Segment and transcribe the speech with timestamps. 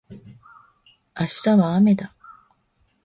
[1.19, 2.15] 明日はあめだ